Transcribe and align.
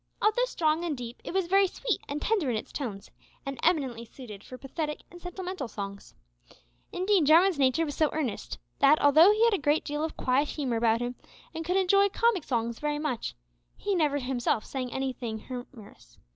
Although 0.19 0.45
strong 0.45 0.83
and 0.83 0.97
deep, 0.97 1.21
it 1.23 1.31
was 1.31 1.45
very 1.45 1.67
sweet 1.67 2.01
and 2.09 2.19
tender 2.19 2.49
in 2.49 2.57
its 2.57 2.71
tones, 2.71 3.11
and 3.45 3.59
eminently 3.61 4.03
suited 4.03 4.43
for 4.43 4.57
pathetic 4.57 5.01
and 5.11 5.21
sentimental 5.21 5.67
songs. 5.67 6.15
Indeed 6.91 7.25
Jarwin's 7.25 7.59
nature 7.59 7.85
was 7.85 7.93
so 7.93 8.09
earnest, 8.11 8.57
that 8.79 8.99
although 8.99 9.29
he 9.29 9.45
had 9.45 9.53
a 9.53 9.59
great 9.59 9.83
deal 9.85 10.03
of 10.03 10.17
quiet 10.17 10.47
humour 10.49 10.77
about 10.77 11.01
him, 11.01 11.17
and 11.53 11.63
could 11.63 11.77
enjoy 11.77 12.09
comic 12.09 12.43
songs 12.43 12.79
very 12.79 12.97
much, 12.97 13.35
he 13.77 13.93
never 13.93 14.17
himself 14.17 14.65
sang 14.65 14.91
anything 14.91 15.37
humorous. 15.37 16.17